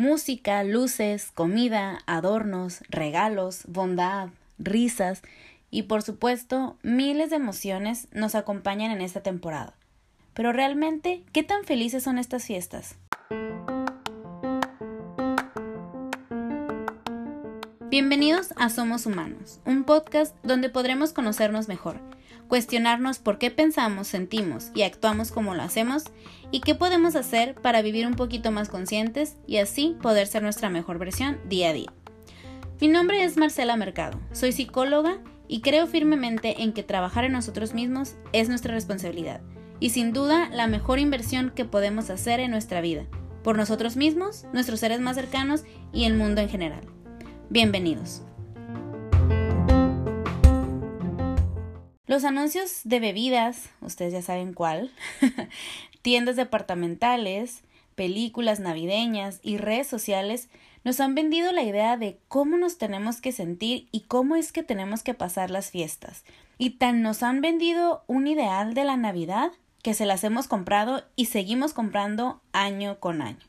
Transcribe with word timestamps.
Música, 0.00 0.64
luces, 0.64 1.30
comida, 1.30 1.98
adornos, 2.06 2.82
regalos, 2.88 3.64
bondad, 3.68 4.30
risas 4.58 5.20
y 5.70 5.82
por 5.82 6.00
supuesto 6.00 6.78
miles 6.82 7.28
de 7.28 7.36
emociones 7.36 8.08
nos 8.10 8.34
acompañan 8.34 8.92
en 8.92 9.02
esta 9.02 9.22
temporada. 9.22 9.74
Pero 10.32 10.54
realmente, 10.54 11.22
¿qué 11.34 11.42
tan 11.42 11.64
felices 11.64 12.02
son 12.02 12.16
estas 12.16 12.46
fiestas? 12.46 12.96
Bienvenidos 17.90 18.54
a 18.56 18.70
Somos 18.70 19.04
Humanos, 19.04 19.60
un 19.66 19.84
podcast 19.84 20.34
donde 20.42 20.70
podremos 20.70 21.12
conocernos 21.12 21.68
mejor, 21.68 22.00
cuestionarnos 22.50 23.20
por 23.20 23.38
qué 23.38 23.52
pensamos, 23.52 24.08
sentimos 24.08 24.72
y 24.74 24.82
actuamos 24.82 25.30
como 25.30 25.54
lo 25.54 25.62
hacemos 25.62 26.02
y 26.50 26.60
qué 26.60 26.74
podemos 26.74 27.14
hacer 27.14 27.54
para 27.54 27.80
vivir 27.80 28.08
un 28.08 28.16
poquito 28.16 28.50
más 28.50 28.68
conscientes 28.68 29.36
y 29.46 29.58
así 29.58 29.96
poder 30.02 30.26
ser 30.26 30.42
nuestra 30.42 30.68
mejor 30.68 30.98
versión 30.98 31.38
día 31.48 31.70
a 31.70 31.72
día. 31.72 31.92
Mi 32.80 32.88
nombre 32.88 33.22
es 33.22 33.36
Marcela 33.36 33.76
Mercado, 33.76 34.18
soy 34.32 34.50
psicóloga 34.50 35.18
y 35.46 35.60
creo 35.60 35.86
firmemente 35.86 36.62
en 36.62 36.72
que 36.72 36.82
trabajar 36.82 37.24
en 37.24 37.32
nosotros 37.32 37.72
mismos 37.72 38.16
es 38.32 38.48
nuestra 38.48 38.74
responsabilidad 38.74 39.40
y 39.78 39.90
sin 39.90 40.12
duda 40.12 40.48
la 40.50 40.66
mejor 40.66 40.98
inversión 40.98 41.52
que 41.54 41.64
podemos 41.64 42.10
hacer 42.10 42.40
en 42.40 42.50
nuestra 42.50 42.80
vida, 42.80 43.06
por 43.44 43.56
nosotros 43.56 43.96
mismos, 43.96 44.44
nuestros 44.52 44.80
seres 44.80 44.98
más 44.98 45.14
cercanos 45.14 45.62
y 45.92 46.04
el 46.04 46.14
mundo 46.14 46.40
en 46.40 46.48
general. 46.48 46.82
Bienvenidos. 47.48 48.22
Los 52.10 52.24
anuncios 52.24 52.80
de 52.82 52.98
bebidas, 52.98 53.70
ustedes 53.80 54.12
ya 54.12 54.20
saben 54.20 54.52
cuál, 54.52 54.90
tiendas 56.02 56.34
departamentales, 56.34 57.62
películas 57.94 58.58
navideñas 58.58 59.38
y 59.44 59.58
redes 59.58 59.86
sociales 59.86 60.48
nos 60.82 60.98
han 60.98 61.14
vendido 61.14 61.52
la 61.52 61.62
idea 61.62 61.96
de 61.96 62.18
cómo 62.26 62.56
nos 62.56 62.78
tenemos 62.78 63.20
que 63.20 63.30
sentir 63.30 63.86
y 63.92 64.00
cómo 64.08 64.34
es 64.34 64.50
que 64.50 64.64
tenemos 64.64 65.04
que 65.04 65.14
pasar 65.14 65.52
las 65.52 65.70
fiestas. 65.70 66.24
Y 66.58 66.70
tan 66.70 67.00
nos 67.00 67.22
han 67.22 67.42
vendido 67.42 68.02
un 68.08 68.26
ideal 68.26 68.74
de 68.74 68.82
la 68.82 68.96
Navidad 68.96 69.52
que 69.80 69.94
se 69.94 70.04
las 70.04 70.24
hemos 70.24 70.48
comprado 70.48 71.04
y 71.14 71.26
seguimos 71.26 71.74
comprando 71.74 72.42
año 72.52 72.98
con 72.98 73.22
año. 73.22 73.46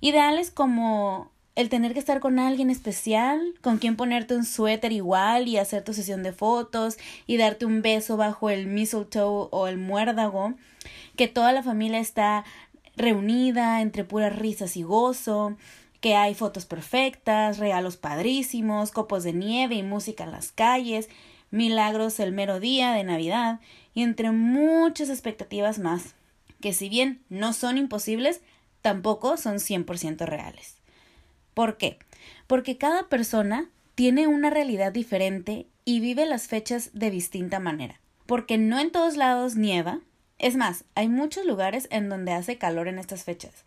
Ideales 0.00 0.52
como 0.52 1.32
el 1.56 1.70
tener 1.70 1.94
que 1.94 1.98
estar 1.98 2.20
con 2.20 2.38
alguien 2.38 2.68
especial, 2.68 3.54
con 3.62 3.78
quien 3.78 3.96
ponerte 3.96 4.36
un 4.36 4.44
suéter 4.44 4.92
igual 4.92 5.48
y 5.48 5.56
hacer 5.56 5.82
tu 5.82 5.94
sesión 5.94 6.22
de 6.22 6.32
fotos 6.32 6.98
y 7.26 7.38
darte 7.38 7.64
un 7.64 7.80
beso 7.80 8.18
bajo 8.18 8.50
el 8.50 8.66
mistletoe 8.66 9.48
o 9.50 9.66
el 9.66 9.78
muérdago, 9.78 10.54
que 11.16 11.28
toda 11.28 11.52
la 11.52 11.62
familia 11.62 11.98
está 11.98 12.44
reunida 12.94 13.80
entre 13.80 14.04
puras 14.04 14.36
risas 14.36 14.76
y 14.76 14.82
gozo, 14.82 15.56
que 16.00 16.14
hay 16.14 16.34
fotos 16.34 16.66
perfectas, 16.66 17.56
regalos 17.56 17.96
padrísimos, 17.96 18.90
copos 18.90 19.24
de 19.24 19.32
nieve 19.32 19.76
y 19.76 19.82
música 19.82 20.24
en 20.24 20.32
las 20.32 20.52
calles, 20.52 21.08
milagros 21.50 22.20
el 22.20 22.32
mero 22.32 22.60
día 22.60 22.92
de 22.92 23.02
Navidad 23.02 23.60
y 23.94 24.02
entre 24.02 24.30
muchas 24.30 25.08
expectativas 25.08 25.78
más, 25.78 26.14
que 26.60 26.74
si 26.74 26.90
bien 26.90 27.22
no 27.30 27.54
son 27.54 27.78
imposibles, 27.78 28.42
tampoco 28.82 29.38
son 29.38 29.54
100% 29.54 30.26
reales. 30.26 30.76
¿Por 31.56 31.78
qué? 31.78 31.98
Porque 32.46 32.76
cada 32.76 33.08
persona 33.08 33.70
tiene 33.94 34.26
una 34.26 34.50
realidad 34.50 34.92
diferente 34.92 35.66
y 35.86 36.00
vive 36.00 36.26
las 36.26 36.48
fechas 36.48 36.90
de 36.92 37.10
distinta 37.10 37.60
manera. 37.60 37.98
Porque 38.26 38.58
no 38.58 38.78
en 38.78 38.90
todos 38.90 39.16
lados 39.16 39.56
nieva. 39.56 40.00
Es 40.38 40.54
más, 40.54 40.84
hay 40.94 41.08
muchos 41.08 41.46
lugares 41.46 41.88
en 41.90 42.10
donde 42.10 42.32
hace 42.32 42.58
calor 42.58 42.88
en 42.88 42.98
estas 42.98 43.24
fechas. 43.24 43.64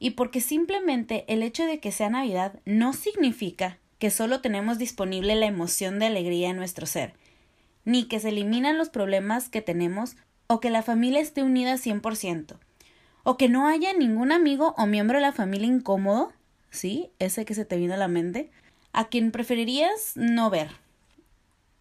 Y 0.00 0.10
porque 0.10 0.40
simplemente 0.40 1.24
el 1.28 1.44
hecho 1.44 1.66
de 1.66 1.78
que 1.78 1.92
sea 1.92 2.10
Navidad 2.10 2.58
no 2.64 2.92
significa 2.92 3.78
que 4.00 4.10
solo 4.10 4.40
tenemos 4.40 4.78
disponible 4.78 5.36
la 5.36 5.46
emoción 5.46 6.00
de 6.00 6.06
alegría 6.06 6.50
en 6.50 6.56
nuestro 6.56 6.84
ser, 6.84 7.14
ni 7.84 8.08
que 8.08 8.18
se 8.18 8.30
eliminan 8.30 8.76
los 8.76 8.88
problemas 8.88 9.48
que 9.48 9.62
tenemos 9.62 10.16
o 10.48 10.58
que 10.58 10.70
la 10.70 10.82
familia 10.82 11.20
esté 11.20 11.44
unida 11.44 11.74
100%, 11.74 12.56
o 13.22 13.36
que 13.36 13.48
no 13.48 13.68
haya 13.68 13.92
ningún 13.92 14.32
amigo 14.32 14.74
o 14.76 14.86
miembro 14.86 15.18
de 15.18 15.22
la 15.22 15.32
familia 15.32 15.68
incómodo 15.68 16.32
¿sí? 16.70 17.10
Ese 17.18 17.44
que 17.44 17.54
se 17.54 17.64
te 17.64 17.76
vino 17.76 17.94
a 17.94 17.98
la 17.98 18.08
mente, 18.08 18.50
a 18.92 19.08
quien 19.08 19.30
preferirías 19.32 20.12
no 20.16 20.50
ver. 20.50 20.70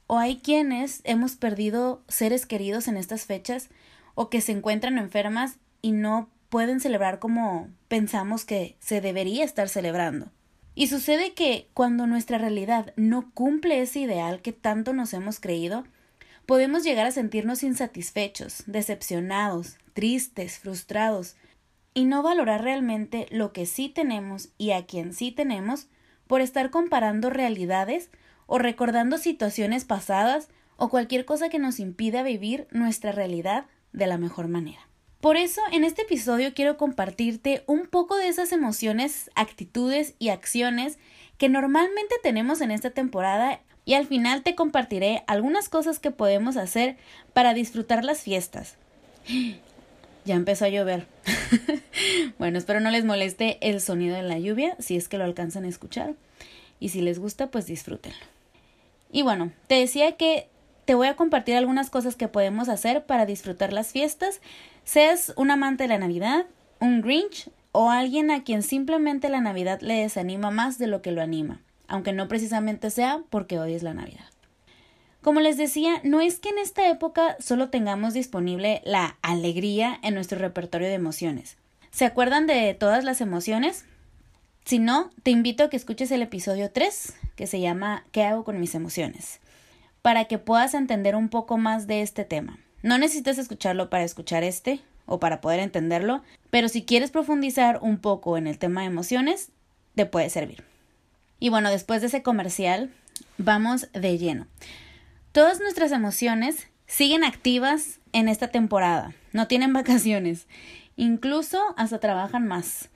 O 0.07 0.17
hay 0.17 0.37
quienes 0.37 1.01
hemos 1.03 1.35
perdido 1.35 2.01
seres 2.07 2.45
queridos 2.45 2.87
en 2.87 2.97
estas 2.97 3.25
fechas 3.25 3.69
o 4.15 4.29
que 4.29 4.41
se 4.41 4.51
encuentran 4.51 4.97
enfermas 4.97 5.57
y 5.81 5.91
no 5.91 6.29
pueden 6.49 6.79
celebrar 6.79 7.19
como 7.19 7.69
pensamos 7.87 8.43
que 8.43 8.75
se 8.79 9.01
debería 9.01 9.45
estar 9.45 9.69
celebrando. 9.69 10.31
Y 10.75 10.87
sucede 10.87 11.33
que 11.33 11.67
cuando 11.73 12.07
nuestra 12.07 12.37
realidad 12.37 12.93
no 12.95 13.31
cumple 13.33 13.81
ese 13.81 13.99
ideal 13.99 14.41
que 14.41 14.53
tanto 14.53 14.93
nos 14.93 15.13
hemos 15.13 15.39
creído, 15.39 15.83
podemos 16.45 16.83
llegar 16.83 17.05
a 17.05 17.11
sentirnos 17.11 17.63
insatisfechos, 17.63 18.63
decepcionados, 18.65 19.77
tristes, 19.93 20.57
frustrados, 20.57 21.35
y 21.93 22.05
no 22.05 22.23
valorar 22.23 22.63
realmente 22.63 23.27
lo 23.31 23.53
que 23.53 23.65
sí 23.65 23.89
tenemos 23.89 24.49
y 24.57 24.71
a 24.71 24.85
quien 24.85 25.13
sí 25.13 25.31
tenemos 25.31 25.87
por 26.27 26.41
estar 26.41 26.69
comparando 26.69 27.29
realidades 27.29 28.11
o 28.45 28.57
recordando 28.59 29.17
situaciones 29.17 29.85
pasadas 29.85 30.49
o 30.77 30.89
cualquier 30.89 31.25
cosa 31.25 31.49
que 31.49 31.59
nos 31.59 31.79
impida 31.79 32.23
vivir 32.23 32.67
nuestra 32.71 33.11
realidad 33.11 33.65
de 33.91 34.07
la 34.07 34.17
mejor 34.17 34.47
manera. 34.47 34.87
Por 35.21 35.35
eso, 35.35 35.61
en 35.71 35.83
este 35.83 36.03
episodio 36.03 36.53
quiero 36.53 36.77
compartirte 36.77 37.63
un 37.67 37.87
poco 37.87 38.15
de 38.15 38.29
esas 38.29 38.53
emociones, 38.53 39.29
actitudes 39.35 40.15
y 40.17 40.29
acciones 40.29 40.97
que 41.37 41.49
normalmente 41.49 42.15
tenemos 42.23 42.61
en 42.61 42.71
esta 42.71 42.91
temporada 42.91 43.59
y 43.83 43.95
al 43.95 44.05
final 44.05 44.43
te 44.43 44.55
compartiré 44.55 45.23
algunas 45.27 45.67
cosas 45.67 45.99
que 45.99 46.11
podemos 46.11 46.55
hacer 46.57 46.95
para 47.33 47.53
disfrutar 47.53 48.05
las 48.05 48.21
fiestas. 48.21 48.77
Ya 50.29 50.35
empezó 50.35 50.65
a 50.65 50.69
llover. 50.69 51.07
bueno, 52.37 52.59
espero 52.59 52.79
no 52.81 52.91
les 52.91 53.03
moleste 53.03 53.57
el 53.67 53.81
sonido 53.81 54.15
de 54.15 54.21
la 54.21 54.37
lluvia, 54.37 54.75
si 54.77 54.95
es 54.95 55.09
que 55.09 55.17
lo 55.17 55.23
alcanzan 55.23 55.65
a 55.65 55.69
escuchar. 55.69 56.13
Y 56.79 56.89
si 56.89 57.01
les 57.01 57.17
gusta, 57.17 57.47
pues 57.47 57.65
disfrútenlo. 57.65 58.19
Y 59.11 59.23
bueno, 59.23 59.51
te 59.65 59.73
decía 59.73 60.17
que 60.17 60.47
te 60.85 60.93
voy 60.93 61.07
a 61.07 61.15
compartir 61.15 61.55
algunas 61.55 61.89
cosas 61.89 62.15
que 62.15 62.27
podemos 62.27 62.69
hacer 62.69 63.07
para 63.07 63.25
disfrutar 63.25 63.73
las 63.73 63.87
fiestas, 63.87 64.39
seas 64.83 65.33
un 65.35 65.49
amante 65.49 65.85
de 65.85 65.89
la 65.89 65.97
Navidad, 65.97 66.45
un 66.79 67.01
Grinch 67.01 67.49
o 67.71 67.89
alguien 67.89 68.29
a 68.29 68.43
quien 68.43 68.61
simplemente 68.61 69.29
la 69.29 69.41
Navidad 69.41 69.81
le 69.81 69.95
desanima 69.95 70.51
más 70.51 70.77
de 70.77 70.85
lo 70.85 71.01
que 71.01 71.11
lo 71.11 71.23
anima, 71.23 71.63
aunque 71.87 72.13
no 72.13 72.27
precisamente 72.27 72.91
sea 72.91 73.23
porque 73.31 73.57
hoy 73.57 73.73
es 73.73 73.81
la 73.81 73.95
Navidad. 73.95 74.29
Como 75.21 75.39
les 75.41 75.57
decía, 75.57 76.01
no 76.03 76.21
es 76.21 76.39
que 76.39 76.49
en 76.49 76.59
esta 76.59 76.89
época 76.89 77.35
solo 77.39 77.69
tengamos 77.69 78.13
disponible 78.13 78.81
la 78.85 79.17
alegría 79.21 79.99
en 80.01 80.13
nuestro 80.13 80.39
repertorio 80.39 80.87
de 80.87 80.93
emociones. 80.93 81.57
¿Se 81.91 82.05
acuerdan 82.05 82.47
de 82.47 82.73
todas 82.73 83.03
las 83.03 83.19
emociones? 83.21 83.85
Si 84.65 84.79
no, 84.79 85.09
te 85.23 85.31
invito 85.31 85.63
a 85.63 85.69
que 85.69 85.77
escuches 85.77 86.11
el 86.11 86.21
episodio 86.21 86.71
3, 86.71 87.13
que 87.35 87.47
se 87.47 87.59
llama 87.59 88.05
¿Qué 88.11 88.23
hago 88.23 88.43
con 88.43 88.59
mis 88.59 88.75
emociones? 88.75 89.39
para 90.01 90.25
que 90.25 90.37
puedas 90.37 90.73
entender 90.73 91.15
un 91.15 91.29
poco 91.29 91.57
más 91.57 91.87
de 91.87 92.01
este 92.01 92.25
tema. 92.25 92.57
No 92.81 92.97
necesitas 92.97 93.37
escucharlo 93.37 93.89
para 93.89 94.03
escuchar 94.03 94.43
este 94.43 94.81
o 95.05 95.19
para 95.19 95.41
poder 95.41 95.59
entenderlo, 95.59 96.23
pero 96.49 96.69
si 96.69 96.83
quieres 96.83 97.11
profundizar 97.11 97.79
un 97.81 97.97
poco 97.97 98.37
en 98.37 98.47
el 98.47 98.57
tema 98.57 98.81
de 98.81 98.87
emociones, 98.87 99.49
te 99.95 100.05
puede 100.05 100.29
servir. 100.29 100.63
Y 101.39 101.49
bueno, 101.49 101.69
después 101.69 102.01
de 102.01 102.07
ese 102.07 102.21
comercial, 102.21 102.91
vamos 103.37 103.87
de 103.93 104.17
lleno. 104.17 104.47
Todas 105.31 105.59
nuestras 105.59 105.91
emociones 105.91 106.67
siguen 106.87 107.23
activas 107.23 107.99
en 108.13 108.27
esta 108.27 108.47
temporada, 108.47 109.13
no 109.31 109.47
tienen 109.47 109.73
vacaciones, 109.73 110.47
incluso 110.95 111.59
hasta 111.77 111.99
trabajan 111.99 112.47
más. 112.47 112.89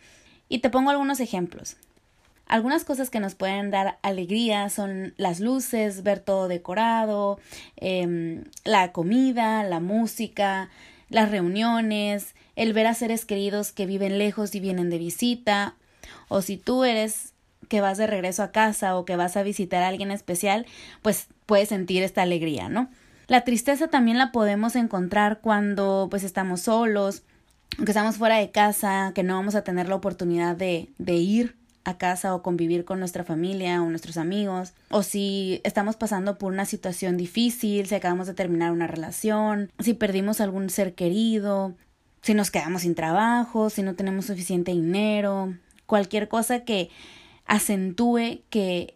Y 0.49 0.59
te 0.59 0.71
pongo 0.71 0.89
algunos 0.89 1.19
ejemplos. 1.19 1.77
Algunas 2.47 2.85
cosas 2.85 3.09
que 3.09 3.19
nos 3.19 3.35
pueden 3.35 3.69
dar 3.71 3.99
alegría 4.01 4.69
son 4.69 5.13
las 5.17 5.39
luces, 5.39 6.03
ver 6.03 6.19
todo 6.19 6.47
decorado, 6.47 7.39
em, 7.77 8.43
la 8.63 8.91
comida, 8.91 9.63
la 9.63 9.79
música, 9.79 10.69
las 11.09 11.29
reuniones, 11.29 12.35
el 12.55 12.73
ver 12.73 12.87
a 12.87 12.95
seres 12.95 13.25
queridos 13.25 13.71
que 13.71 13.85
viven 13.85 14.17
lejos 14.17 14.55
y 14.55 14.59
vienen 14.59 14.89
de 14.89 14.97
visita, 14.97 15.75
o 16.27 16.41
si 16.41 16.57
tú 16.57 16.83
eres 16.83 17.32
que 17.73 17.81
vas 17.81 17.97
de 17.97 18.05
regreso 18.05 18.43
a 18.43 18.51
casa 18.51 18.95
o 18.95 19.03
que 19.03 19.15
vas 19.15 19.35
a 19.35 19.41
visitar 19.41 19.81
a 19.81 19.87
alguien 19.87 20.11
especial, 20.11 20.67
pues 21.01 21.25
puedes 21.47 21.69
sentir 21.69 22.03
esta 22.03 22.21
alegría, 22.21 22.69
¿no? 22.69 22.87
La 23.25 23.43
tristeza 23.45 23.87
también 23.87 24.19
la 24.19 24.31
podemos 24.31 24.75
encontrar 24.75 25.39
cuando 25.41 26.05
pues 26.11 26.23
estamos 26.23 26.61
solos, 26.61 27.23
que 27.83 27.89
estamos 27.89 28.17
fuera 28.17 28.37
de 28.37 28.51
casa, 28.51 29.11
que 29.15 29.23
no 29.23 29.33
vamos 29.33 29.55
a 29.55 29.63
tener 29.63 29.89
la 29.89 29.95
oportunidad 29.95 30.55
de, 30.55 30.89
de 30.99 31.13
ir 31.15 31.55
a 31.83 31.97
casa 31.97 32.35
o 32.35 32.43
convivir 32.43 32.85
con 32.85 32.99
nuestra 32.99 33.23
familia 33.23 33.81
o 33.81 33.89
nuestros 33.89 34.17
amigos, 34.17 34.73
o 34.91 35.01
si 35.01 35.59
estamos 35.63 35.95
pasando 35.95 36.37
por 36.37 36.53
una 36.53 36.65
situación 36.65 37.17
difícil, 37.17 37.87
si 37.87 37.95
acabamos 37.95 38.27
de 38.27 38.35
terminar 38.35 38.71
una 38.71 38.85
relación, 38.85 39.71
si 39.79 39.95
perdimos 39.95 40.41
algún 40.41 40.69
ser 40.69 40.93
querido, 40.93 41.73
si 42.21 42.35
nos 42.35 42.51
quedamos 42.51 42.83
sin 42.83 42.93
trabajo, 42.93 43.71
si 43.71 43.81
no 43.81 43.95
tenemos 43.95 44.25
suficiente 44.25 44.73
dinero, 44.73 45.55
cualquier 45.87 46.27
cosa 46.27 46.59
que 46.59 46.91
acentúe 47.45 48.41
que, 48.49 48.95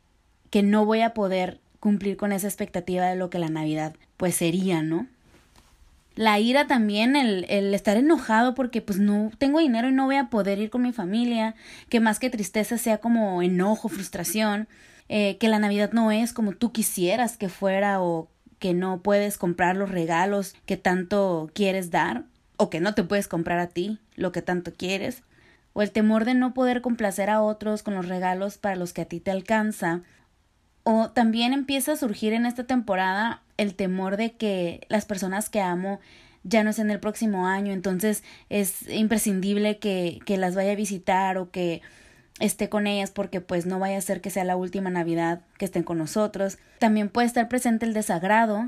que 0.49 0.63
no 0.63 0.85
voy 0.85 1.01
a 1.01 1.13
poder 1.13 1.59
cumplir 1.79 2.17
con 2.17 2.31
esa 2.31 2.47
expectativa 2.47 3.05
de 3.05 3.15
lo 3.15 3.29
que 3.29 3.39
la 3.39 3.49
Navidad 3.49 3.95
pues 4.17 4.35
sería, 4.35 4.81
¿no? 4.81 5.07
La 6.15 6.39
ira 6.39 6.65
también, 6.65 7.15
el, 7.15 7.45
el 7.47 7.73
estar 7.75 7.95
enojado 7.95 8.55
porque 8.55 8.81
pues 8.81 8.97
no 8.97 9.29
tengo 9.37 9.59
dinero 9.59 9.87
y 9.87 9.91
no 9.91 10.05
voy 10.05 10.15
a 10.15 10.29
poder 10.31 10.57
ir 10.57 10.71
con 10.71 10.81
mi 10.81 10.91
familia, 10.91 11.53
que 11.89 11.99
más 11.99 12.17
que 12.17 12.31
tristeza 12.31 12.79
sea 12.79 12.97
como 12.97 13.43
enojo, 13.43 13.87
frustración, 13.87 14.67
eh, 15.09 15.37
que 15.37 15.47
la 15.47 15.59
Navidad 15.59 15.91
no 15.93 16.11
es 16.11 16.33
como 16.33 16.53
tú 16.53 16.71
quisieras 16.71 17.37
que 17.37 17.49
fuera 17.49 18.01
o 18.01 18.29
que 18.59 18.73
no 18.73 19.01
puedes 19.01 19.37
comprar 19.37 19.75
los 19.75 19.89
regalos 19.89 20.55
que 20.65 20.75
tanto 20.75 21.49
quieres 21.53 21.91
dar 21.91 22.23
o 22.57 22.69
que 22.69 22.81
no 22.81 22.93
te 22.93 23.03
puedes 23.03 23.27
comprar 23.27 23.59
a 23.59 23.67
ti 23.67 23.99
lo 24.15 24.31
que 24.31 24.41
tanto 24.41 24.73
quieres, 24.73 25.21
o 25.77 25.83
el 25.83 25.91
temor 25.91 26.25
de 26.25 26.33
no 26.33 26.55
poder 26.55 26.81
complacer 26.81 27.29
a 27.29 27.39
otros 27.39 27.83
con 27.83 27.93
los 27.93 28.07
regalos 28.07 28.57
para 28.57 28.75
los 28.75 28.93
que 28.93 29.01
a 29.01 29.05
ti 29.05 29.19
te 29.19 29.29
alcanza, 29.29 30.01
o 30.81 31.11
también 31.11 31.53
empieza 31.53 31.91
a 31.91 31.97
surgir 31.97 32.33
en 32.33 32.47
esta 32.47 32.63
temporada 32.63 33.43
el 33.57 33.75
temor 33.75 34.17
de 34.17 34.31
que 34.31 34.87
las 34.89 35.05
personas 35.05 35.51
que 35.51 35.61
amo 35.61 35.99
ya 36.41 36.63
no 36.63 36.71
estén 36.71 36.89
el 36.89 36.99
próximo 36.99 37.45
año, 37.45 37.73
entonces 37.73 38.23
es 38.49 38.89
imprescindible 38.89 39.77
que, 39.77 40.17
que 40.25 40.37
las 40.37 40.55
vaya 40.55 40.71
a 40.71 40.75
visitar 40.75 41.37
o 41.37 41.51
que 41.51 41.83
esté 42.39 42.69
con 42.69 42.87
ellas 42.87 43.11
porque 43.11 43.39
pues 43.39 43.67
no 43.67 43.77
vaya 43.77 43.99
a 43.99 44.01
ser 44.01 44.19
que 44.19 44.31
sea 44.31 44.45
la 44.45 44.55
última 44.55 44.89
Navidad 44.89 45.41
que 45.59 45.65
estén 45.65 45.83
con 45.83 45.99
nosotros. 45.99 46.57
También 46.79 47.09
puede 47.09 47.27
estar 47.27 47.49
presente 47.49 47.85
el 47.85 47.93
desagrado 47.93 48.67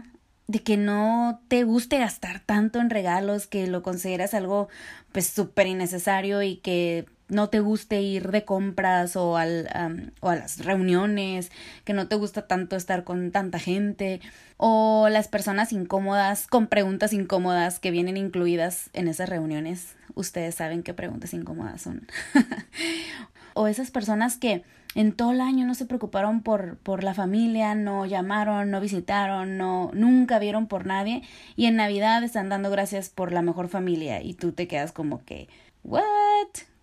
de 0.49 0.63
que 0.63 0.77
no 0.77 1.43
te 1.47 1.63
guste 1.63 1.99
gastar 1.99 2.39
tanto 2.39 2.79
en 2.79 2.89
regalos, 2.89 3.45
que 3.45 3.67
lo 3.67 3.83
consideras 3.83 4.33
algo 4.33 4.67
pues 5.11 5.27
súper 5.27 5.67
innecesario 5.67 6.41
y 6.41 6.55
que 6.55 7.05
no 7.27 7.49
te 7.49 7.59
guste 7.59 8.01
ir 8.01 8.31
de 8.31 8.45
compras 8.45 9.15
o, 9.15 9.37
al, 9.37 10.11
o 10.21 10.29
a 10.29 10.35
las 10.35 10.65
reuniones, 10.65 11.51
que 11.83 11.93
no 11.93 12.07
te 12.07 12.15
gusta 12.15 12.47
tanto 12.47 12.75
estar 12.75 13.03
con 13.03 13.29
tanta 13.29 13.59
gente, 13.59 14.21
o 14.57 15.07
las 15.11 15.27
personas 15.27 15.71
incómodas 15.71 16.47
con 16.47 16.65
preguntas 16.65 17.13
incómodas 17.13 17.77
que 17.77 17.91
vienen 17.91 18.17
incluidas 18.17 18.89
en 18.93 19.07
esas 19.07 19.29
reuniones. 19.29 19.93
Ustedes 20.15 20.55
saben 20.55 20.81
qué 20.81 20.95
preguntas 20.95 21.31
incómodas 21.35 21.83
son. 21.83 22.07
o 23.53 23.67
esas 23.67 23.91
personas 23.91 24.37
que 24.37 24.63
en 24.95 25.13
todo 25.13 25.31
el 25.31 25.41
año 25.41 25.65
no 25.65 25.75
se 25.75 25.85
preocuparon 25.85 26.41
por, 26.41 26.77
por 26.77 27.03
la 27.03 27.13
familia, 27.13 27.75
no 27.75 28.05
llamaron, 28.05 28.71
no 28.71 28.81
visitaron, 28.81 29.57
no, 29.57 29.91
nunca 29.93 30.39
vieron 30.39 30.67
por 30.67 30.85
nadie 30.85 31.21
y 31.55 31.65
en 31.65 31.75
Navidad 31.75 32.23
están 32.23 32.49
dando 32.49 32.71
gracias 32.71 33.09
por 33.09 33.31
la 33.31 33.41
mejor 33.41 33.67
familia 33.67 34.21
y 34.21 34.33
tú 34.33 34.51
te 34.51 34.67
quedas 34.67 34.91
como 34.91 35.23
que, 35.25 35.47
¿what? 35.83 36.03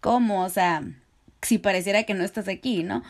¿Cómo? 0.00 0.44
O 0.44 0.48
sea, 0.48 0.84
si 1.42 1.58
pareciera 1.58 2.04
que 2.04 2.14
no 2.14 2.24
estás 2.24 2.48
aquí, 2.48 2.84
¿no? 2.84 3.02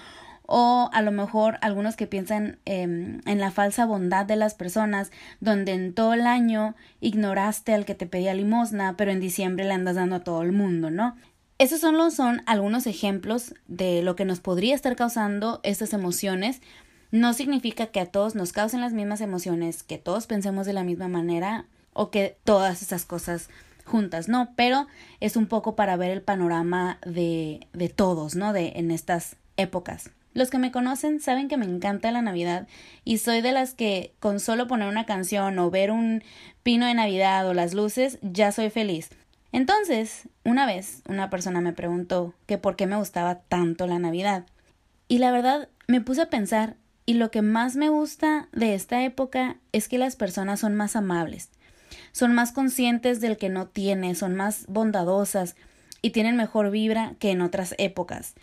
O 0.47 0.89
a 0.93 1.03
lo 1.03 1.11
mejor 1.11 1.59
algunos 1.61 1.97
que 1.97 2.07
piensan 2.07 2.59
em, 2.65 3.21
en 3.27 3.41
la 3.41 3.51
falsa 3.51 3.85
bondad 3.85 4.25
de 4.25 4.37
las 4.37 4.55
personas, 4.55 5.11
donde 5.41 5.73
en 5.73 5.93
todo 5.93 6.15
el 6.15 6.27
año 6.27 6.77
ignoraste 7.01 7.75
al 7.75 7.85
que 7.85 7.97
te 7.97 8.07
pedía 8.07 8.33
limosna, 8.33 8.97
pero 8.97 9.11
en 9.11 9.21
diciembre 9.21 9.65
le 9.65 9.75
andas 9.75 9.97
dando 9.97 10.17
a 10.17 10.25
todo 10.25 10.43
el 10.43 10.53
mundo, 10.53 10.91
¿no? 10.91 11.17
Esos 11.59 11.81
son, 11.81 12.11
son 12.11 12.43
algunos 12.45 12.87
ejemplos 12.87 13.55
de 13.67 14.03
lo 14.03 14.15
que 14.15 14.27
nos 14.27 14.41
podría 14.41 14.75
estar 14.75 14.95
causando 14.95 15.61
estas 15.63 15.95
emociones. 15.95 16.61
No 17.11 17.33
significa 17.33 17.87
que 17.87 18.01
a 18.01 18.07
todos 18.07 18.35
nos 18.35 18.53
causen 18.53 18.83
las 18.83 18.93
mismas 18.93 19.23
emociones, 19.23 19.83
que 19.83 19.97
todos 19.97 20.27
pensemos 20.27 20.67
de 20.67 20.75
la 20.75 20.85
misma 20.85 21.09
manera 21.09 21.65
o 21.95 22.11
que 22.11 22.37
todas 22.45 22.83
esas 22.83 23.07
cosas 23.07 23.49
juntas, 23.87 24.29
no, 24.29 24.53
pero 24.57 24.87
es 25.21 25.37
un 25.37 25.47
poco 25.47 25.77
para 25.77 25.97
ver 25.97 26.11
el 26.11 26.21
panorama 26.21 26.99
de, 27.07 27.67
de 27.73 27.89
todos, 27.89 28.35
¿no? 28.35 28.53
De 28.53 28.73
en 28.77 28.91
estas 28.91 29.37
épocas. 29.57 30.11
Los 30.35 30.51
que 30.51 30.59
me 30.59 30.73
conocen 30.73 31.21
saben 31.21 31.49
que 31.49 31.57
me 31.57 31.65
encanta 31.65 32.11
la 32.11 32.21
Navidad 32.21 32.69
y 33.05 33.17
soy 33.17 33.41
de 33.41 33.53
las 33.53 33.73
que 33.73 34.13
con 34.21 34.41
solo 34.41 34.67
poner 34.67 34.89
una 34.89 35.07
canción 35.07 35.59
o 35.59 35.71
ver 35.71 35.91
un 35.91 36.23
pino 36.63 36.85
de 36.85 36.93
Navidad 36.93 37.49
o 37.49 37.55
las 37.55 37.73
luces 37.73 38.19
ya 38.21 38.53
soy 38.53 38.69
feliz. 38.69 39.09
Entonces, 39.53 40.29
una 40.45 40.67
vez 40.67 41.03
una 41.09 41.31
persona 41.31 41.61
me 41.61 41.73
preguntó 41.73 42.35
que 42.47 42.59
por 42.59 42.77
qué 42.77 42.87
me 42.87 42.97
gustaba 42.97 43.37
tanto 43.37 43.87
la 43.87 43.99
Navidad. 43.99 44.47
Y 45.09 45.19
la 45.19 45.31
verdad, 45.31 45.69
me 45.87 46.01
puse 46.01 46.23
a 46.23 46.31
pensar 46.31 46.77
y 47.07 47.15
lo 47.15 47.31
que 47.31 47.41
más 47.41 47.77
me 47.77 47.89
gusta 47.89 48.49
de 48.53 48.75
esta 48.75 49.05
época 49.05 49.57
es 49.73 49.89
que 49.89 49.99
las 49.99 50.17
personas 50.17 50.61
son 50.61 50.75
más 50.75 50.97
amables, 50.97 51.51
son 52.11 52.35
más 52.35 52.51
conscientes 52.51 53.21
del 53.21 53.37
que 53.37 53.49
no 53.49 53.69
tiene, 53.69 54.17
son 54.17 54.35
más 54.35 54.67
bondadosas 54.67 55.55
y 56.03 56.11
tienen 56.11 56.37
mejor 56.37 56.71
vibra 56.71 57.15
que 57.21 57.31
en 57.31 57.43
otras 57.43 57.77
épocas. 57.79 58.35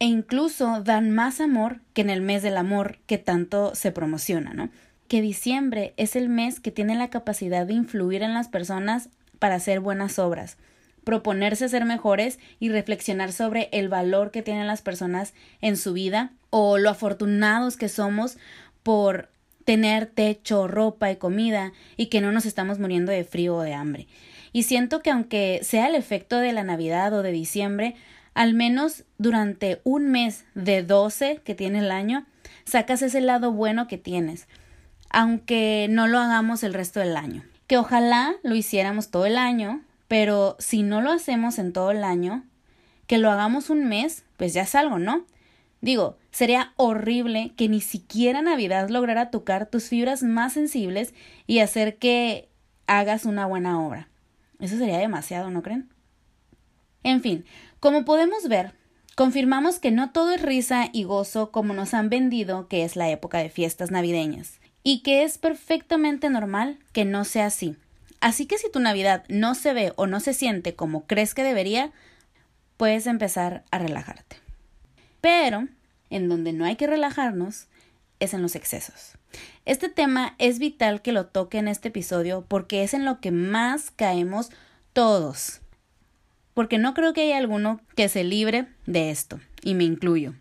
E 0.00 0.06
incluso 0.06 0.82
dan 0.82 1.12
más 1.12 1.40
amor 1.40 1.80
que 1.92 2.02
en 2.02 2.10
el 2.10 2.20
mes 2.20 2.42
del 2.42 2.56
amor 2.56 2.98
que 3.06 3.16
tanto 3.16 3.76
se 3.76 3.92
promociona, 3.92 4.52
¿no? 4.52 4.70
Que 5.06 5.22
diciembre 5.22 5.94
es 5.96 6.16
el 6.16 6.28
mes 6.28 6.58
que 6.58 6.72
tiene 6.72 6.96
la 6.96 7.10
capacidad 7.10 7.64
de 7.64 7.74
influir 7.74 8.22
en 8.22 8.34
las 8.34 8.48
personas 8.48 9.08
para 9.44 9.56
hacer 9.56 9.80
buenas 9.80 10.18
obras, 10.18 10.56
proponerse 11.04 11.68
ser 11.68 11.84
mejores 11.84 12.38
y 12.60 12.70
reflexionar 12.70 13.30
sobre 13.30 13.68
el 13.72 13.90
valor 13.90 14.30
que 14.30 14.40
tienen 14.40 14.66
las 14.66 14.80
personas 14.80 15.34
en 15.60 15.76
su 15.76 15.92
vida 15.92 16.32
o 16.48 16.78
lo 16.78 16.88
afortunados 16.88 17.76
que 17.76 17.90
somos 17.90 18.38
por 18.82 19.28
tener 19.66 20.06
techo, 20.06 20.66
ropa 20.66 21.10
y 21.10 21.16
comida 21.16 21.74
y 21.98 22.06
que 22.06 22.22
no 22.22 22.32
nos 22.32 22.46
estamos 22.46 22.78
muriendo 22.78 23.12
de 23.12 23.22
frío 23.22 23.56
o 23.56 23.60
de 23.60 23.74
hambre. 23.74 24.08
Y 24.54 24.62
siento 24.62 25.02
que 25.02 25.10
aunque 25.10 25.60
sea 25.62 25.88
el 25.88 25.94
efecto 25.94 26.38
de 26.38 26.54
la 26.54 26.64
Navidad 26.64 27.12
o 27.12 27.22
de 27.22 27.32
diciembre, 27.32 27.96
al 28.32 28.54
menos 28.54 29.04
durante 29.18 29.82
un 29.84 30.10
mes 30.10 30.46
de 30.54 30.82
12 30.82 31.42
que 31.44 31.54
tiene 31.54 31.80
el 31.80 31.90
año, 31.90 32.24
sacas 32.64 33.02
ese 33.02 33.20
lado 33.20 33.52
bueno 33.52 33.88
que 33.88 33.98
tienes, 33.98 34.48
aunque 35.10 35.86
no 35.90 36.06
lo 36.06 36.18
hagamos 36.18 36.62
el 36.62 36.72
resto 36.72 37.00
del 37.00 37.18
año 37.18 37.42
ojalá 37.76 38.36
lo 38.42 38.54
hiciéramos 38.54 39.10
todo 39.10 39.26
el 39.26 39.38
año, 39.38 39.82
pero 40.08 40.56
si 40.58 40.82
no 40.82 41.00
lo 41.00 41.10
hacemos 41.10 41.58
en 41.58 41.72
todo 41.72 41.90
el 41.90 42.04
año, 42.04 42.44
que 43.06 43.18
lo 43.18 43.30
hagamos 43.30 43.70
un 43.70 43.84
mes, 43.84 44.24
pues 44.36 44.54
ya 44.54 44.62
es 44.62 44.74
algo, 44.74 44.98
¿no? 44.98 45.24
Digo, 45.80 46.16
sería 46.30 46.72
horrible 46.76 47.52
que 47.56 47.68
ni 47.68 47.80
siquiera 47.80 48.42
Navidad 48.42 48.88
lograra 48.88 49.30
tocar 49.30 49.66
tus 49.66 49.88
fibras 49.88 50.22
más 50.22 50.54
sensibles 50.54 51.14
y 51.46 51.58
hacer 51.58 51.96
que 51.96 52.48
hagas 52.86 53.24
una 53.24 53.46
buena 53.46 53.80
obra. 53.80 54.08
Eso 54.60 54.78
sería 54.78 54.98
demasiado, 54.98 55.50
¿no 55.50 55.62
creen? 55.62 55.90
En 57.02 57.20
fin, 57.20 57.44
como 57.80 58.04
podemos 58.06 58.48
ver, 58.48 58.74
confirmamos 59.14 59.78
que 59.78 59.90
no 59.90 60.10
todo 60.10 60.32
es 60.32 60.40
risa 60.40 60.88
y 60.92 61.04
gozo 61.04 61.50
como 61.50 61.74
nos 61.74 61.92
han 61.92 62.08
vendido 62.08 62.66
que 62.68 62.84
es 62.84 62.96
la 62.96 63.10
época 63.10 63.38
de 63.38 63.50
fiestas 63.50 63.90
navideñas 63.90 64.58
y 64.84 65.00
que 65.00 65.24
es 65.24 65.38
perfectamente 65.38 66.30
normal 66.30 66.78
que 66.92 67.04
no 67.04 67.24
sea 67.24 67.46
así. 67.46 67.74
Así 68.20 68.46
que 68.46 68.58
si 68.58 68.70
tu 68.70 68.78
Navidad 68.78 69.24
no 69.28 69.54
se 69.54 69.72
ve 69.72 69.92
o 69.96 70.06
no 70.06 70.20
se 70.20 70.34
siente 70.34 70.74
como 70.74 71.06
crees 71.06 71.34
que 71.34 71.42
debería, 71.42 71.90
puedes 72.76 73.06
empezar 73.06 73.64
a 73.70 73.78
relajarte. 73.78 74.36
Pero, 75.20 75.66
en 76.10 76.28
donde 76.28 76.52
no 76.52 76.66
hay 76.66 76.76
que 76.76 76.86
relajarnos, 76.86 77.66
es 78.20 78.34
en 78.34 78.42
los 78.42 78.54
excesos. 78.54 79.12
Este 79.64 79.88
tema 79.88 80.34
es 80.38 80.58
vital 80.58 81.02
que 81.02 81.12
lo 81.12 81.26
toque 81.26 81.58
en 81.58 81.66
este 81.66 81.88
episodio 81.88 82.44
porque 82.46 82.84
es 82.84 82.94
en 82.94 83.04
lo 83.04 83.20
que 83.20 83.30
más 83.30 83.90
caemos 83.90 84.50
todos. 84.92 85.60
Porque 86.52 86.78
no 86.78 86.94
creo 86.94 87.14
que 87.14 87.22
haya 87.22 87.38
alguno 87.38 87.80
que 87.96 88.08
se 88.08 88.22
libre 88.22 88.66
de 88.86 89.10
esto, 89.10 89.40
y 89.62 89.74
me 89.74 89.84
incluyo. 89.84 90.34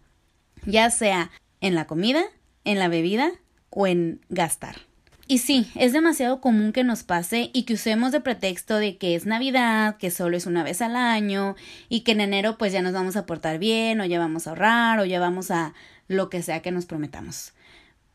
Ya 0.66 0.90
sea 0.90 1.32
en 1.62 1.76
la 1.76 1.88
comida, 1.88 2.24
en 2.66 2.78
la 2.78 2.88
bebida 2.88 3.32
o 3.76 3.88
en 3.88 4.22
gastar. 4.30 4.78
Y 5.26 5.38
sí, 5.38 5.72
es 5.76 5.94
demasiado 5.94 6.42
común 6.42 6.74
que 6.74 6.84
nos 6.84 7.04
pase 7.04 7.50
y 7.54 7.64
que 7.64 7.76
usemos 7.76 8.12
de 8.12 8.20
pretexto 8.20 8.78
de 8.78 8.98
que 8.98 9.16
es 9.16 9.26
Navidad, 9.26 9.98
que 9.98 10.12
solo 10.12 10.36
es 10.36 10.46
una 10.46 10.64
vez 10.64 10.82
al 10.82 10.96
año 10.96 11.56
y 11.88 12.02
que 12.02 12.12
en 12.12 12.22
enero 12.22 12.58
pues 12.58 12.74
ya 12.74 12.82
nos 12.82 12.94
vamos 12.94 13.16
a 13.16 13.26
portar 13.26 13.58
bien 13.58 14.02
o 14.02 14.06
ya 14.06 14.20
vamos 14.20 14.46
a 14.46 14.52
ahorrar 14.52 15.00
o 15.00 15.06
ya 15.06 15.20
vamos 15.20 15.50
a 15.50 15.74
lo 16.08 16.30
que 16.30 16.44
sea 16.44 16.62
que 16.62 16.72
nos 16.72 16.86
prometamos. 16.86 17.54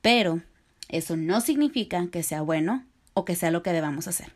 Pero 0.03 0.43
eso 0.89 1.17
no 1.17 1.41
significa 1.41 2.07
que 2.13 2.23
sea 2.23 2.43
bueno 2.43 2.85
o 3.15 3.25
que 3.25 3.37
sea 3.37 3.51
lo 3.51 3.63
que 3.63 3.73
debamos 3.73 4.07
hacer. 4.07 4.33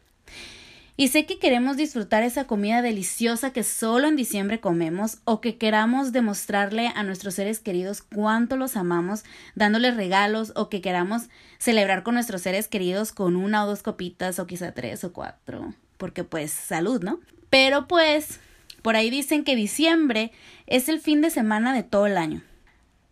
Y 0.95 1.09
sé 1.09 1.25
que 1.25 1.39
queremos 1.39 1.79
disfrutar 1.79 2.23
esa 2.23 2.47
comida 2.47 2.83
deliciosa 2.83 3.53
que 3.53 3.63
solo 3.63 4.09
en 4.09 4.17
diciembre 4.17 4.61
comemos 4.61 5.19
o 5.25 5.41
que 5.41 5.57
queramos 5.57 6.13
demostrarle 6.13 6.89
a 6.95 7.03
nuestros 7.03 7.35
seres 7.35 7.61
queridos 7.61 8.03
cuánto 8.03 8.57
los 8.57 8.77
amamos 8.77 9.25
dándoles 9.55 9.97
regalos 9.97 10.53
o 10.55 10.69
que 10.69 10.83
queramos 10.83 11.31
celebrar 11.59 12.03
con 12.03 12.15
nuestros 12.15 12.43
seres 12.43 12.69
queridos 12.69 13.13
con 13.13 13.37
una 13.37 13.65
o 13.65 13.67
dos 13.67 13.83
copitas 13.83 14.39
o 14.39 14.47
quizá 14.47 14.73
tres 14.73 15.03
o 15.03 15.15
cuatro. 15.15 15.73
Porque 15.97 16.25
pues 16.25 16.51
salud, 16.51 17.03
¿no? 17.03 17.21
Pero 17.49 17.89
pues 17.89 18.39
por 18.83 18.95
ahí 18.95 19.09
dicen 19.09 19.45
que 19.45 19.57
diciembre 19.57 20.31
es 20.67 20.91
el 20.91 21.01
fin 21.01 21.23
de 21.23 21.31
semana 21.31 21.73
de 21.73 21.85
todo 21.85 22.07
el 22.07 22.19
año. 22.19 22.43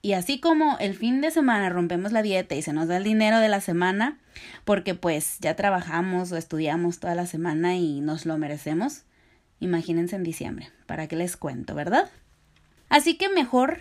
Y 0.03 0.15
así 0.15 0.41
como 0.41 0.79
el 0.79 0.95
fin 0.95 1.21
de 1.21 1.31
semana 1.31 1.69
rompemos 1.69 2.13
la 2.13 2.23
dieta 2.23 2.55
y 2.55 2.63
se 2.63 2.73
nos 2.73 2.89
da 2.89 2.97
el 2.97 3.05
dinero 3.05 3.39
de 3.39 3.49
la 3.49 3.61
semana, 3.61 4.19
porque 4.65 4.95
pues 4.95 5.39
ya 5.41 5.57
trabajamos 5.57 6.33
o 6.33 6.37
estudiamos 6.37 7.01
toda 7.01 7.15
la 7.15 7.27
semana 7.27 7.77
y 7.77 8.01
nos 8.01 8.25
lo 8.25 8.39
merecemos, 8.39 9.03
imagínense 9.61 10.17
en 10.17 10.23
diciembre, 10.23 10.71
¿para 10.87 11.07
qué 11.07 11.17
les 11.17 11.37
cuento, 11.37 11.75
verdad? 11.75 12.11
Así 12.89 13.17
que 13.17 13.29
mejor 13.29 13.79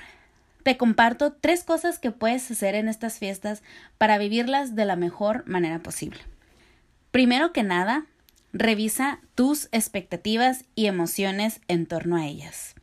te 0.64 0.76
comparto 0.76 1.32
tres 1.32 1.64
cosas 1.64 2.00
que 2.00 2.12
puedes 2.12 2.52
hacer 2.52 2.76
en 2.76 2.90
estas 2.90 3.18
fiestas 3.18 3.64
para 3.98 4.18
vivirlas 4.18 4.76
de 4.76 4.86
la 4.86 4.98
mejor 4.98 5.48
manera 5.48 5.80
posible. 5.80 6.20
Primero 7.12 7.54
que 7.54 7.64
nada, 7.64 8.06
revisa 8.52 9.20
tus 9.36 9.70
expectativas 9.72 10.66
y 10.76 10.88
emociones 10.88 11.62
en 11.70 11.86
torno 11.86 12.18
a 12.18 12.26
ellas. 12.26 12.76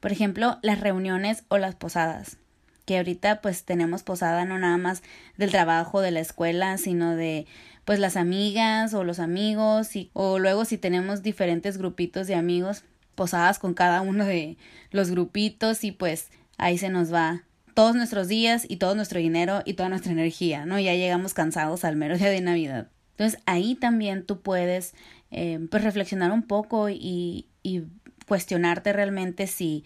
Por 0.00 0.12
ejemplo, 0.12 0.58
las 0.62 0.78
reuniones 0.78 1.44
o 1.48 1.58
las 1.58 1.74
posadas, 1.74 2.38
que 2.86 2.96
ahorita 2.96 3.42
pues 3.42 3.64
tenemos 3.64 4.02
posada 4.02 4.46
no 4.46 4.58
nada 4.58 4.78
más 4.78 5.02
del 5.36 5.50
trabajo, 5.50 6.00
de 6.00 6.12
la 6.12 6.20
escuela, 6.20 6.78
sino 6.78 7.14
de 7.14 7.46
pues 7.84 7.98
las 7.98 8.16
amigas 8.16 8.94
o 8.94 9.04
los 9.04 9.18
amigos 9.18 9.94
y, 9.94 10.10
o 10.14 10.38
luego 10.38 10.64
si 10.64 10.78
tenemos 10.78 11.22
diferentes 11.22 11.76
grupitos 11.76 12.26
de 12.26 12.34
amigos, 12.34 12.84
posadas 13.14 13.58
con 13.58 13.74
cada 13.74 14.00
uno 14.00 14.24
de 14.24 14.56
los 14.90 15.10
grupitos 15.10 15.84
y 15.84 15.92
pues 15.92 16.30
ahí 16.58 16.78
se 16.78 16.88
nos 16.88 17.12
va 17.12 17.42
todos 17.74 17.94
nuestros 17.94 18.28
días 18.28 18.64
y 18.68 18.76
todo 18.76 18.94
nuestro 18.94 19.18
dinero 19.18 19.62
y 19.64 19.74
toda 19.74 19.88
nuestra 19.88 20.12
energía, 20.12 20.64
¿no? 20.64 20.80
Ya 20.80 20.94
llegamos 20.94 21.34
cansados 21.34 21.84
al 21.84 21.96
mero 21.96 22.16
día 22.16 22.30
de 22.30 22.40
Navidad. 22.40 22.88
Entonces 23.10 23.40
ahí 23.46 23.74
también 23.74 24.24
tú 24.24 24.40
puedes 24.40 24.94
eh, 25.30 25.58
pues 25.70 25.82
reflexionar 25.82 26.32
un 26.32 26.42
poco 26.42 26.88
y, 26.88 27.48
y 27.62 27.82
cuestionarte 28.26 28.92
realmente 28.92 29.46
si 29.46 29.84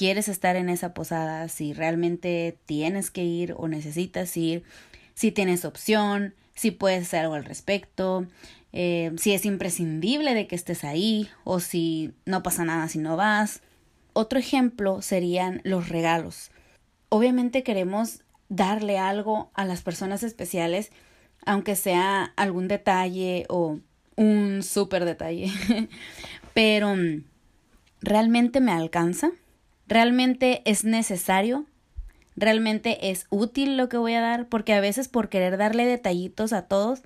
quieres 0.00 0.30
estar 0.30 0.56
en 0.56 0.70
esa 0.70 0.94
posada, 0.94 1.46
si 1.48 1.74
realmente 1.74 2.56
tienes 2.64 3.10
que 3.10 3.22
ir 3.22 3.52
o 3.58 3.68
necesitas 3.68 4.34
ir, 4.34 4.62
si 5.12 5.30
tienes 5.30 5.66
opción, 5.66 6.34
si 6.54 6.70
puedes 6.70 7.02
hacer 7.02 7.20
algo 7.20 7.34
al 7.34 7.44
respecto, 7.44 8.26
eh, 8.72 9.12
si 9.18 9.34
es 9.34 9.44
imprescindible 9.44 10.32
de 10.32 10.46
que 10.46 10.56
estés 10.56 10.84
ahí 10.84 11.28
o 11.44 11.60
si 11.60 12.14
no 12.24 12.42
pasa 12.42 12.64
nada 12.64 12.88
si 12.88 12.98
no 12.98 13.18
vas. 13.18 13.60
Otro 14.14 14.38
ejemplo 14.38 15.02
serían 15.02 15.60
los 15.64 15.90
regalos. 15.90 16.50
Obviamente 17.10 17.62
queremos 17.62 18.22
darle 18.48 18.98
algo 18.98 19.50
a 19.52 19.66
las 19.66 19.82
personas 19.82 20.22
especiales, 20.22 20.92
aunque 21.44 21.76
sea 21.76 22.32
algún 22.36 22.68
detalle 22.68 23.44
o 23.50 23.80
un 24.16 24.62
súper 24.62 25.04
detalle. 25.04 25.52
Pero 26.54 26.94
¿realmente 28.00 28.62
me 28.62 28.72
alcanza? 28.72 29.32
¿Realmente 29.90 30.62
es 30.66 30.84
necesario? 30.84 31.66
¿Realmente 32.36 33.10
es 33.10 33.26
útil 33.28 33.76
lo 33.76 33.88
que 33.88 33.96
voy 33.96 34.14
a 34.14 34.20
dar? 34.20 34.46
Porque 34.46 34.72
a 34.72 34.80
veces 34.80 35.08
por 35.08 35.28
querer 35.28 35.56
darle 35.56 35.84
detallitos 35.84 36.52
a 36.52 36.62
todos, 36.62 37.02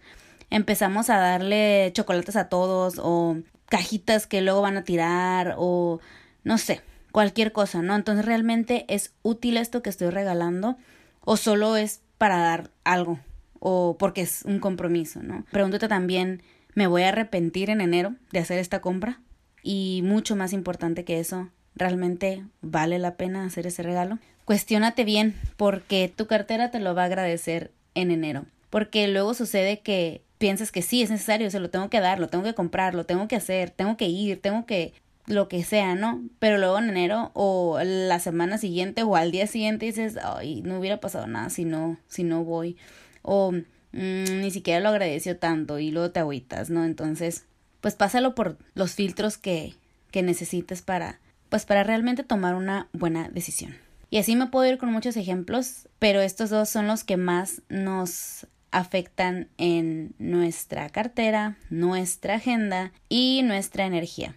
empezamos 0.51 1.09
a 1.09 1.17
darle 1.17 1.91
chocolates 1.95 2.37
a 2.37 2.51
todos 2.51 3.01
o 3.03 3.39
cajitas 3.71 4.27
que 4.27 4.43
luego 4.43 4.61
van 4.61 4.77
a 4.77 4.85
tirar 4.85 5.55
o 5.57 5.99
no 6.45 6.59
sé, 6.59 6.83
cualquier 7.11 7.53
cosa, 7.53 7.81
¿no? 7.81 7.97
Entonces 7.97 8.27
realmente 8.27 8.85
es 8.89 9.15
útil 9.23 9.57
esto 9.57 9.83
que 9.83 9.89
estoy 9.89 10.11
regalando 10.11 10.77
o 11.23 11.39
solo 11.39 11.79
es 11.79 12.03
para 12.19 12.37
dar 12.37 12.71
algo 12.85 13.19
o 13.61 13.97
porque 13.99 14.21
es 14.21 14.43
un 14.45 14.59
compromiso, 14.59 15.23
¿no? 15.23 15.47
Pregúntate 15.51 15.89
también, 15.89 16.43
¿me 16.75 16.87
voy 16.87 17.05
a 17.05 17.09
arrepentir 17.09 17.71
en 17.71 17.81
enero 17.81 18.15
de 18.31 18.41
hacer 18.41 18.59
esta 18.59 18.83
compra? 18.83 19.23
Y 19.63 20.03
mucho 20.05 20.37
más 20.37 20.53
importante 20.53 21.07
que 21.07 21.19
eso, 21.19 21.49
¿realmente 21.75 22.45
vale 22.61 22.99
la 22.99 23.17
pena 23.17 23.45
hacer 23.45 23.67
ese 23.67 23.83
regalo? 23.83 24.19
Cuestiónate 24.45 25.05
bien 25.05 25.35
porque 25.57 26.13
tu 26.15 26.27
cartera 26.27 26.71
te 26.71 26.81
lo 26.81 26.95
va 26.95 27.03
a 27.03 27.07
agradecer 27.07 27.71
en 27.95 28.11
enero. 28.11 28.45
Porque 28.71 29.09
luego 29.09 29.35
sucede 29.35 29.81
que 29.81 30.23
piensas 30.39 30.73
que 30.73 30.83
sí 30.83 31.03
es 31.03 31.11
necesario, 31.11 31.51
se 31.51 31.61
lo 31.61 31.71
tengo 31.71 31.89
que 31.89 32.01
dar, 32.01 32.19
lo 32.19 32.29
tengo 32.29 32.45
que 32.45 32.55
comprar, 32.55 32.95
lo 32.95 33.07
tengo 33.07 33.29
que 33.29 33.37
hacer, 33.37 33.71
tengo 33.71 33.97
que 33.97 34.09
ir, 34.09 34.43
tengo 34.43 34.67
que 34.67 34.93
lo 35.27 35.49
que 35.49 35.65
sea, 35.65 35.95
¿no? 35.95 36.23
Pero 36.39 36.59
luego 36.59 36.79
en 36.79 36.91
enero 36.91 37.31
o 37.35 37.79
la 37.83 38.19
semana 38.19 38.59
siguiente 38.59 39.03
o 39.03 39.17
al 39.17 39.31
día 39.31 39.47
siguiente 39.47 39.87
dices, 39.87 40.19
ay, 40.23 40.61
no 40.63 40.79
hubiera 40.79 41.01
pasado 41.01 41.27
nada 41.27 41.49
si 41.51 41.65
no, 41.65 41.99
si 42.09 42.25
no 42.25 42.45
voy. 42.45 42.77
O 43.23 43.53
mm, 43.53 43.63
ni 43.93 44.51
siquiera 44.51 44.81
lo 44.81 44.91
agradeció 44.91 45.39
tanto 45.39 45.79
y 45.79 45.91
luego 45.91 46.11
te 46.11 46.21
agüitas, 46.21 46.69
¿no? 46.69 46.85
Entonces, 46.85 47.47
pues 47.81 47.95
pásalo 47.95 48.35
por 48.35 48.59
los 48.75 48.93
filtros 48.93 49.39
que, 49.39 49.75
que 50.11 50.23
necesites 50.23 50.83
para, 50.83 51.21
pues 51.55 51.67
para 51.67 51.85
realmente 51.85 52.25
tomar 52.25 52.57
una 52.57 52.89
buena 52.93 53.29
decisión. 53.29 53.77
Y 54.11 54.19
así 54.19 54.35
me 54.35 54.49
puedo 54.49 54.69
ir 54.69 54.77
con 54.77 54.91
muchos 54.91 55.17
ejemplos, 55.17 55.89
pero 56.01 56.21
estos 56.21 56.51
dos 56.51 56.69
son 56.69 56.89
los 56.89 57.05
que 57.05 57.17
más 57.17 57.63
nos 57.69 58.49
afectan 58.73 59.47
en 59.57 60.17
nuestra 60.19 60.89
cartera, 60.89 61.57
nuestra 61.71 62.35
agenda 62.35 62.93
y 63.09 63.43
nuestra 63.45 63.87
energía. 63.87 64.35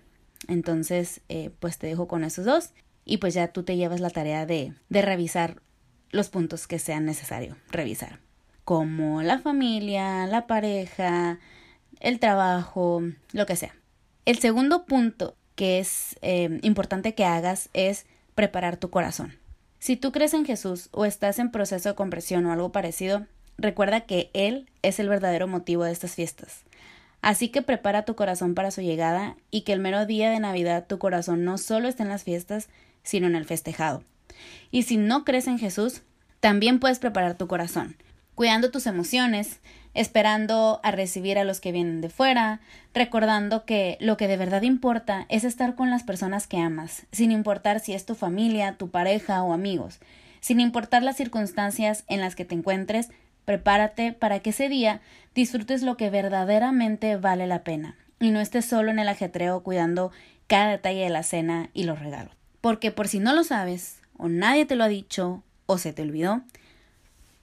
Entonces, 0.47 1.21
eh, 1.27 1.49
pues 1.59 1.79
te 1.79 1.87
dejo 1.87 2.07
con 2.07 2.23
esos 2.23 2.45
dos 2.45 2.69
y 3.03 3.17
pues 3.17 3.33
ya 3.33 3.47
tú 3.47 3.63
te 3.63 3.77
llevas 3.77 3.99
la 3.99 4.11
tarea 4.11 4.45
de, 4.45 4.75
de 4.89 5.01
revisar 5.01 5.63
los 6.11 6.29
puntos 6.29 6.67
que 6.67 6.77
sean 6.77 7.05
necesario 7.05 7.57
revisar, 7.71 8.19
como 8.63 9.23
la 9.23 9.39
familia, 9.39 10.27
la 10.27 10.45
pareja, 10.45 11.39
el 11.99 12.19
trabajo, 12.19 13.01
lo 13.31 13.47
que 13.47 13.55
sea. 13.55 13.75
El 14.25 14.37
segundo 14.37 14.85
punto 14.85 15.35
que 15.57 15.79
es 15.79 16.15
eh, 16.21 16.61
importante 16.63 17.15
que 17.15 17.25
hagas 17.25 17.67
es 17.73 18.05
preparar 18.33 18.77
tu 18.77 18.89
corazón. 18.89 19.37
Si 19.79 19.97
tú 19.97 20.13
crees 20.13 20.33
en 20.33 20.45
Jesús 20.45 20.87
o 20.91 21.03
estás 21.03 21.37
en 21.39 21.51
proceso 21.51 21.89
de 21.89 21.95
compresión 21.95 22.45
o 22.45 22.53
algo 22.53 22.71
parecido, 22.71 23.27
Recuerda 23.57 24.01
que 24.01 24.29
Él 24.33 24.69
es 24.83 24.99
el 24.99 25.09
verdadero 25.09 25.47
motivo 25.47 25.83
de 25.83 25.91
estas 25.91 26.13
fiestas. 26.13 26.63
Así 27.21 27.49
que 27.49 27.63
prepara 27.63 28.05
tu 28.05 28.15
corazón 28.15 28.53
para 28.53 28.69
su 28.69 28.81
llegada 28.81 29.35
y 29.49 29.61
que 29.61 29.73
el 29.73 29.79
mero 29.79 30.05
día 30.05 30.29
de 30.29 30.39
Navidad 30.39 30.85
tu 30.87 30.99
corazón 30.99 31.43
no 31.43 31.57
solo 31.57 31.87
esté 31.87 32.03
en 32.03 32.09
las 32.09 32.23
fiestas, 32.23 32.69
sino 33.01 33.25
en 33.25 33.35
el 33.35 33.45
festejado. 33.45 34.03
Y 34.69 34.83
si 34.83 34.97
no 34.97 35.25
crees 35.25 35.47
en 35.47 35.57
Jesús, 35.57 36.03
también 36.39 36.79
puedes 36.79 36.99
preparar 36.99 37.35
tu 37.35 37.47
corazón, 37.47 37.97
cuidando 38.37 38.71
tus 38.71 38.87
emociones, 38.87 39.59
esperando 39.93 40.79
a 40.83 40.91
recibir 40.91 41.37
a 41.37 41.43
los 41.43 41.59
que 41.59 41.73
vienen 41.73 41.99
de 41.99 42.09
fuera, 42.09 42.61
recordando 42.93 43.65
que 43.65 43.97
lo 43.99 44.15
que 44.15 44.29
de 44.29 44.37
verdad 44.37 44.61
importa 44.61 45.25
es 45.27 45.43
estar 45.43 45.75
con 45.75 45.89
las 45.89 46.03
personas 46.03 46.47
que 46.47 46.59
amas, 46.59 47.05
sin 47.11 47.33
importar 47.33 47.81
si 47.81 47.91
es 47.91 48.05
tu 48.05 48.15
familia, 48.15 48.77
tu 48.77 48.89
pareja 48.89 49.43
o 49.43 49.51
amigos, 49.51 49.99
sin 50.39 50.61
importar 50.61 51.03
las 51.03 51.17
circunstancias 51.17 52.05
en 52.07 52.21
las 52.21 52.35
que 52.35 52.45
te 52.45 52.55
encuentres, 52.55 53.09
Prepárate 53.47 54.11
para 54.11 54.41
que 54.41 54.49
ese 54.49 54.67
día 54.67 54.99
disfrutes 55.33 55.81
lo 55.81 55.95
que 55.95 56.09
verdaderamente 56.09 57.15
vale 57.15 57.47
la 57.47 57.63
pena 57.63 57.95
y 58.19 58.31
no 58.31 58.41
estés 58.41 58.65
solo 58.65 58.91
en 58.91 58.99
el 58.99 59.07
ajetreo 59.07 59.63
cuidando 59.63 60.11
cada 60.47 60.71
detalle 60.71 61.03
de 61.03 61.09
la 61.09 61.23
cena 61.23 61.69
y 61.73 61.85
los 61.85 61.97
regalos. 61.97 62.35
Porque 62.59 62.91
por 62.91 63.07
si 63.07 63.19
no 63.19 63.33
lo 63.33 63.45
sabes, 63.45 64.01
o 64.17 64.27
nadie 64.27 64.65
te 64.65 64.75
lo 64.75 64.83
ha 64.83 64.89
dicho, 64.89 65.43
o 65.65 65.77
se 65.77 65.93
te 65.93 66.01
olvidó, 66.01 66.41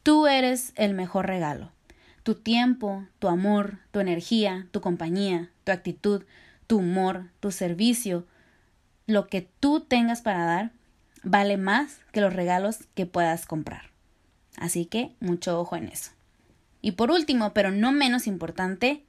tú 0.05 0.29
eres 0.29 0.73
el 0.77 0.95
mejor 0.95 1.27
regalo. 1.27 1.73
Tu 2.23 2.37
tiempo, 2.37 3.05
tu 3.19 3.27
amor, 3.29 3.79
tu 3.91 3.99
energía, 3.99 4.69
tu 4.71 4.81
compañía, 4.81 5.51
tu 5.65 5.73
actitud, 5.73 6.23
tu 6.69 6.79
humor, 6.79 7.31
tu 7.41 7.51
servicio, 7.51 8.25
lo 9.07 9.27
que 9.27 9.49
tú 9.61 9.81
tengas 9.81 10.23
para 10.23 10.45
dar, 10.45 10.71
vale 11.23 11.57
más 11.57 11.99
que 12.13 12.21
los 12.21 12.33
regalos 12.33 12.85
que 12.95 13.07
puedas 13.07 13.47
comprar. 13.47 13.91
Así 14.57 14.87
que 14.87 15.13
mucho 15.21 15.59
ojo 15.59 15.75
en 15.75 15.89
eso. 15.89 16.13
Y 16.81 16.93
por 16.93 17.11
último, 17.11 17.53
pero 17.55 17.71
no 17.71 17.91
menos 17.91 18.27
importante, 18.27 19.03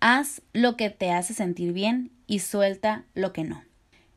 haz 0.00 0.42
lo 0.52 0.76
que 0.76 0.90
te 0.90 1.12
hace 1.12 1.32
sentir 1.32 1.72
bien 1.72 2.10
y 2.26 2.40
suelta 2.40 3.04
lo 3.14 3.32
que 3.32 3.44
no. 3.44 3.62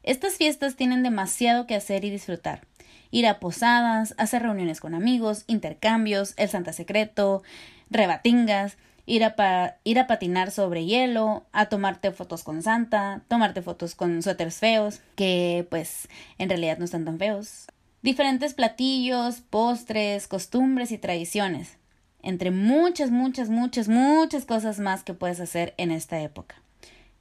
Estas 0.01 0.35
fiestas 0.35 0.75
tienen 0.75 1.03
demasiado 1.03 1.67
que 1.67 1.75
hacer 1.75 2.05
y 2.05 2.09
disfrutar. 2.09 2.67
Ir 3.11 3.27
a 3.27 3.39
posadas, 3.39 4.13
hacer 4.17 4.43
reuniones 4.43 4.79
con 4.79 4.95
amigos, 4.95 5.43
intercambios, 5.47 6.33
el 6.37 6.49
Santa 6.49 6.73
Secreto, 6.73 7.43
rebatingas, 7.89 8.77
ir 9.05 9.23
a, 9.23 9.77
ir 9.83 9.99
a 9.99 10.07
patinar 10.07 10.51
sobre 10.51 10.85
hielo, 10.85 11.45
a 11.51 11.67
tomarte 11.67 12.11
fotos 12.11 12.43
con 12.43 12.61
Santa, 12.61 13.21
tomarte 13.27 13.61
fotos 13.61 13.95
con 13.95 14.21
suéteres 14.21 14.57
feos, 14.57 15.01
que 15.15 15.67
pues 15.69 16.07
en 16.37 16.49
realidad 16.49 16.77
no 16.77 16.85
están 16.85 17.05
tan 17.05 17.19
feos, 17.19 17.67
diferentes 18.01 18.53
platillos, 18.53 19.41
postres, 19.49 20.27
costumbres 20.27 20.91
y 20.91 20.97
tradiciones, 20.97 21.77
entre 22.21 22.51
muchas, 22.51 23.11
muchas, 23.11 23.49
muchas, 23.49 23.87
muchas 23.87 24.45
cosas 24.45 24.79
más 24.79 25.03
que 25.03 25.13
puedes 25.13 25.39
hacer 25.39 25.73
en 25.77 25.91
esta 25.91 26.19
época. 26.21 26.55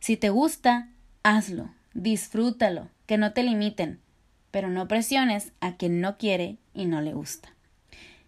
Si 0.00 0.16
te 0.16 0.30
gusta, 0.30 0.88
hazlo, 1.22 1.70
disfrútalo, 1.92 2.88
que 3.06 3.18
no 3.18 3.32
te 3.32 3.42
limiten, 3.42 4.00
pero 4.54 4.70
no 4.70 4.86
presiones 4.86 5.50
a 5.60 5.74
quien 5.74 6.00
no 6.00 6.16
quiere 6.16 6.58
y 6.74 6.84
no 6.84 7.00
le 7.00 7.12
gusta. 7.12 7.48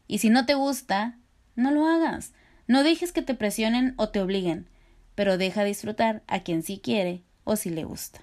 Y 0.09 0.19
si 0.19 0.29
no 0.29 0.45
te 0.45 0.55
gusta, 0.55 1.15
no 1.55 1.71
lo 1.71 1.87
hagas. 1.87 2.33
No 2.67 2.83
dejes 2.83 3.13
que 3.13 3.23
te 3.23 3.37
presionen 3.37 3.95
o 3.97 4.09
te 4.09 4.21
obliguen, 4.21 4.67
pero 5.15 5.39
deja 5.39 5.63
disfrutar 5.63 6.25
a 6.27 6.41
quien 6.41 6.65
sí 6.65 6.81
quiere 6.83 7.23
o 7.45 7.55
si 7.55 7.71
le 7.71 7.85
gusta. 7.85 8.23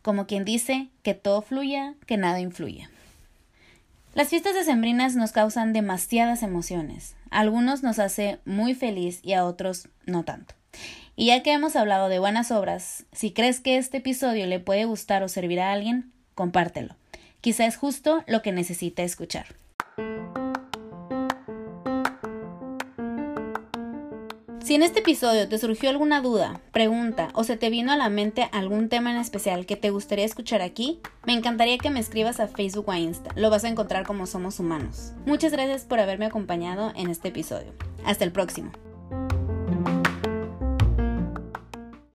Como 0.00 0.28
quien 0.28 0.44
dice, 0.44 0.90
que 1.02 1.14
todo 1.14 1.42
fluya, 1.42 1.94
que 2.06 2.16
nada 2.16 2.38
influya. 2.38 2.88
Las 4.14 4.28
fiestas 4.28 4.54
decembrinas 4.54 5.16
nos 5.16 5.32
causan 5.32 5.72
demasiadas 5.72 6.44
emociones. 6.44 7.16
A 7.30 7.40
algunos 7.40 7.82
nos 7.82 7.98
hace 7.98 8.38
muy 8.44 8.74
feliz 8.74 9.18
y 9.24 9.32
a 9.32 9.44
otros 9.44 9.88
no 10.06 10.22
tanto. 10.22 10.54
Y 11.16 11.26
ya 11.26 11.42
que 11.42 11.52
hemos 11.52 11.74
hablado 11.74 12.08
de 12.08 12.20
buenas 12.20 12.52
obras, 12.52 13.06
si 13.10 13.32
crees 13.32 13.58
que 13.58 13.76
este 13.76 13.96
episodio 13.96 14.46
le 14.46 14.60
puede 14.60 14.84
gustar 14.84 15.24
o 15.24 15.28
servir 15.28 15.58
a 15.58 15.72
alguien, 15.72 16.12
compártelo. 16.36 16.94
Quizá 17.40 17.66
es 17.66 17.76
justo 17.76 18.22
lo 18.26 18.42
que 18.42 18.52
necesita 18.52 19.02
escuchar. 19.02 19.46
Si 24.62 24.74
en 24.76 24.82
este 24.82 25.00
episodio 25.00 25.48
te 25.48 25.58
surgió 25.58 25.90
alguna 25.90 26.20
duda, 26.20 26.60
pregunta 26.70 27.30
o 27.34 27.42
se 27.42 27.56
te 27.56 27.70
vino 27.70 27.90
a 27.90 27.96
la 27.96 28.08
mente 28.08 28.48
algún 28.52 28.88
tema 28.88 29.10
en 29.10 29.16
especial 29.16 29.66
que 29.66 29.74
te 29.74 29.90
gustaría 29.90 30.24
escuchar 30.24 30.62
aquí, 30.62 31.00
me 31.26 31.32
encantaría 31.32 31.78
que 31.78 31.90
me 31.90 31.98
escribas 31.98 32.38
a 32.38 32.46
Facebook 32.46 32.88
o 32.88 32.92
a 32.92 32.98
Insta. 32.98 33.30
Lo 33.34 33.50
vas 33.50 33.64
a 33.64 33.68
encontrar 33.68 34.06
como 34.06 34.26
Somos 34.26 34.60
Humanos. 34.60 35.12
Muchas 35.26 35.50
gracias 35.50 35.84
por 35.84 35.98
haberme 35.98 36.26
acompañado 36.26 36.92
en 36.94 37.10
este 37.10 37.28
episodio. 37.28 37.72
Hasta 38.04 38.24
el 38.24 38.32
próximo. 38.32 38.70